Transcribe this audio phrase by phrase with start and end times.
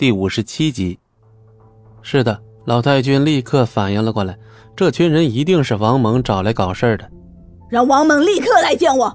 [0.00, 0.98] 第五十七集。
[2.00, 4.34] 是的，老太君立刻反应了过来，
[4.74, 7.06] 这群人一定是王猛找来搞事儿的。
[7.68, 9.14] 让王猛立刻来见我！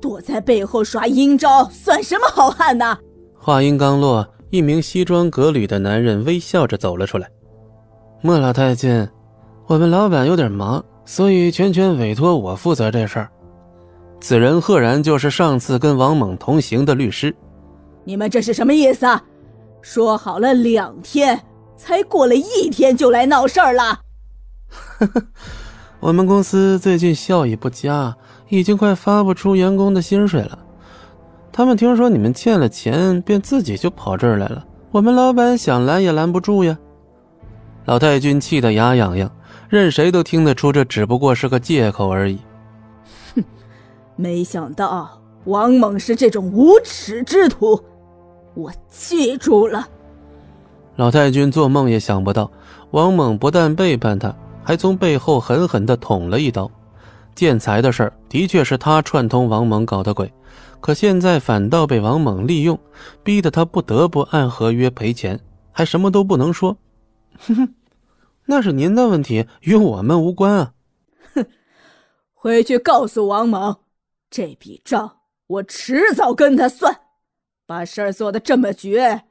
[0.00, 2.96] 躲在背后耍阴招，算什么好汉呢？
[3.36, 7.28] 话音刚落，一名西装革履的男人微笑着走了出来。
[8.22, 9.04] 莫老太君，
[9.66, 13.28] 我们老板有点忙，所以全权委托我负责这事儿。
[14.20, 17.34] 此人赫然就是上次跟王猛同行的律师。
[18.04, 19.04] 你们这是什么意思？
[19.82, 21.40] 说好了两天，
[21.76, 24.00] 才过了一天就来闹事儿了。
[26.00, 28.16] 我们公司最近效益不佳，
[28.48, 30.58] 已经快发不出员工的薪水了。
[31.52, 34.64] 他们听说你们欠了钱，便自己就跑这儿来了。
[34.92, 36.78] 我们老板想拦也拦不住呀。
[37.84, 39.30] 老太君气得牙痒痒，
[39.68, 42.38] 任谁都听得出这只不过是个借口而已。
[43.34, 43.44] 哼，
[44.16, 47.82] 没想到王猛是这种无耻之徒，
[48.54, 49.88] 我记住了。
[50.96, 52.50] 老太君做梦也想不到，
[52.90, 56.70] 王猛不但背叛他，还从背后狠狠地捅了一刀。
[57.34, 60.30] 建材的事儿的确是他串通王猛搞的鬼，
[60.80, 62.78] 可现在反倒被王猛利用，
[63.22, 65.40] 逼得他不得不按合约赔钱，
[65.72, 66.76] 还什么都不能说。
[67.38, 67.74] 哼哼，
[68.44, 70.72] 那是您的问题，与我们无关啊！
[71.34, 71.46] 哼，
[72.34, 73.74] 回去告诉王猛，
[74.28, 76.99] 这笔账我迟早跟他算。
[77.70, 79.22] 把事儿做的这么绝，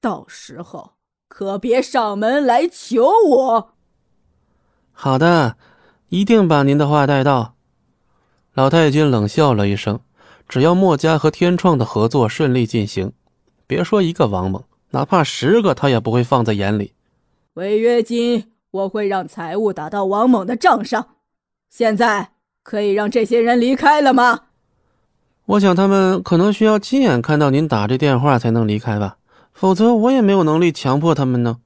[0.00, 0.94] 到时候
[1.28, 3.74] 可别上门来求我。
[4.90, 5.56] 好的，
[6.08, 7.54] 一定把您的话带到。
[8.54, 10.00] 老太君冷笑了一声，
[10.48, 13.12] 只要墨家和天创的合作顺利进行，
[13.68, 16.92] 别说一个王猛，哪怕十个他也不会放在眼里。
[17.54, 21.18] 违约金我会让财务打到王猛的账上，
[21.70, 22.32] 现在
[22.64, 24.45] 可以让这些人离开了吗？
[25.46, 29.16] 我想他们可能需要亲眼看到您打这电话才能离开吧，
[29.52, 31.58] 否则我也没有能力强迫他们呢。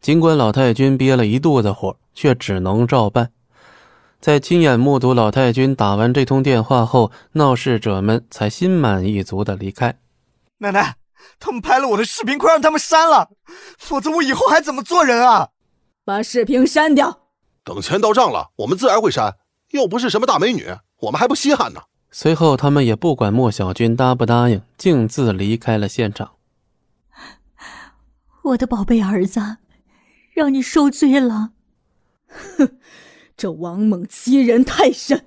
[0.00, 3.30] 尽管老太君憋了一肚子火，却只能照办。
[4.20, 9.98] 在亲眼目睹老太君打完这通电话后，闹事者们才心满意足的离开。
[10.58, 10.96] 奶奶。
[11.40, 13.28] 他们拍了我的视频，快让他们删了，
[13.76, 15.48] 否则我以后还怎么做人啊？
[16.04, 17.20] 把视频删掉。
[17.62, 19.36] 等钱到账了，我们自然会删。
[19.70, 20.66] 又不是什么大美女，
[21.00, 21.80] 我们还不稀罕呢。
[22.20, 26.32] 随后，他们也不管莫小军答不答应，径自离开了现场。
[28.42, 29.58] 我的宝贝儿子，
[30.34, 31.50] 让你受罪了。
[32.26, 32.76] 哼，
[33.36, 35.26] 这王猛欺人太甚，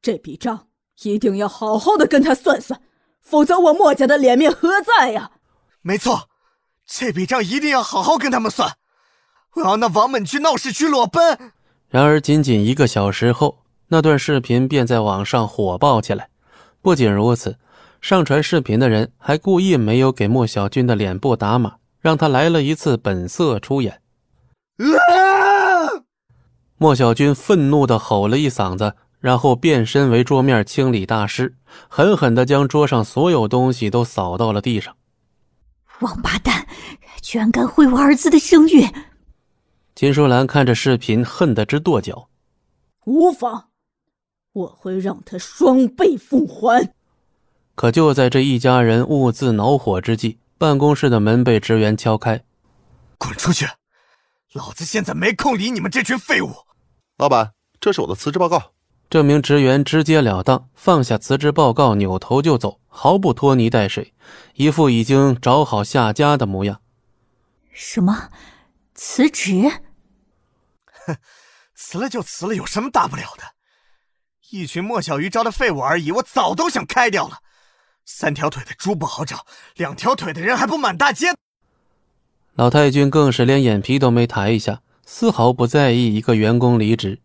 [0.00, 0.68] 这笔账
[1.02, 2.80] 一定要好好的跟他算算，
[3.20, 5.32] 否则我莫家的脸面何在呀？
[5.82, 6.28] 没错，
[6.86, 8.76] 这笔账一定要好好跟他们算。
[9.54, 11.52] 我要那王猛去闹市区裸奔。
[11.88, 16.28] 然而，仅仅一个小时后，那段视频便在网上火爆起来。
[16.80, 17.56] 不仅如此，
[18.00, 24.00] 上传视频的人还故意没有给莫小军的脸部打码，让他来了一次本色出演。
[26.76, 31.56] 莫小军愤怒的吼了一嗓子，然后变身为桌面清理大师，
[31.88, 34.94] 狠狠的将桌上所有东西都扫到了地上。
[36.00, 36.64] 王八蛋，
[37.20, 38.86] 居然敢毁我儿子的声誉！
[39.96, 42.28] 金淑兰看着视频，恨得直跺脚。
[43.06, 43.70] 无妨，
[44.58, 46.92] 我会让他双倍奉还。
[47.74, 52.42] 可就在这一家人兀自恼火之际，办公室的门被职员敲开
[53.16, 53.66] ：“滚出去！
[54.52, 56.50] 老子现在没空理你们这群废物。”
[57.18, 58.72] 老板，这是我的辞职报告。
[59.08, 64.12] 这名职员直截了当放下辞职报告，扭头就走，毫不拖泥带水，
[64.54, 66.80] 一副已经找好下家的模样。
[67.72, 68.30] 什么？
[68.94, 69.70] 辞职？
[71.06, 71.16] 哼，
[71.76, 73.44] 辞了就辞了，有什么大不了的？
[74.50, 77.38] 一群莫小鱼招的废物而已，我早都想开掉了。
[78.04, 79.44] 三条腿的猪不好找，
[79.76, 81.34] 两条腿的人还不满大街。
[82.54, 87.20] 老太君更是连眼皮都没抬一下，丝毫不在意一个员工离职。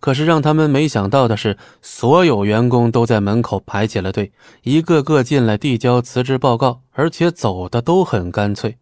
[0.00, 8.78] 可是让他们没想到的是，所有员工都在门口排起了队，一个个进来递交辞职报告，而且走的都很干脆。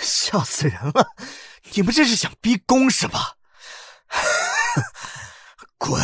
[0.00, 1.08] 笑死人了！
[1.74, 3.34] 你们这是想逼宫是吧？
[5.76, 6.00] 滚！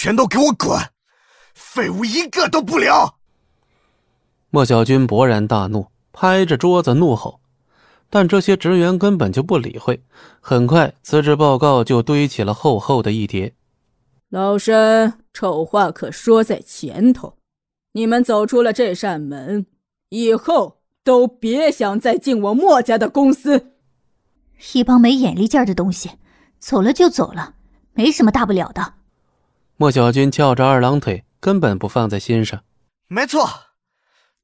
[0.00, 0.78] 全都给我滚！
[1.54, 3.14] 废物一个都不留！
[4.48, 7.40] 莫小军勃然大怒，拍着桌子怒吼。
[8.08, 10.00] 但这些职员根本就不理会，
[10.40, 13.56] 很快辞职报告就堆起了厚厚的一叠。
[14.28, 17.36] 老身丑话可说在前头，
[17.90, 19.66] 你们走出了这扇门，
[20.10, 23.72] 以后都别想再进我莫家的公司。
[24.74, 26.12] 一帮没眼力劲的东西，
[26.60, 27.56] 走了就走了，
[27.94, 28.94] 没什么大不了的。
[29.80, 32.64] 莫小军翘着二郎腿，根本不放在心上。
[33.06, 33.48] 没错，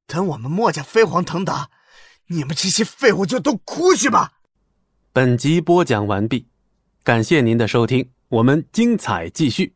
[0.07, 1.71] 等我们莫家飞黄腾达。
[2.29, 4.35] 你们这些废物就都哭去吧！
[5.13, 6.47] 本集播讲完毕，
[7.03, 9.75] 感谢您的收听，我们精彩继续。